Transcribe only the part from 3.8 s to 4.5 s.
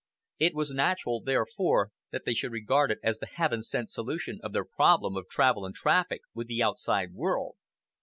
solution